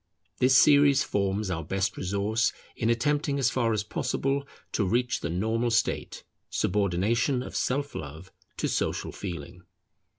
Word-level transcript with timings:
This 0.39 0.57
series 0.57 1.03
forms 1.03 1.51
our 1.51 1.63
best 1.63 1.95
resource 1.95 2.51
in 2.75 2.89
attempting 2.89 3.37
as 3.37 3.51
far 3.51 3.71
as 3.71 3.83
possible 3.83 4.47
to 4.71 4.83
reach 4.83 5.19
the 5.19 5.29
normal 5.29 5.69
state; 5.69 6.23
subordination 6.49 7.43
of 7.43 7.55
self 7.55 7.93
love 7.93 8.31
to 8.57 8.67
social 8.67 9.11
feeling. 9.11 9.61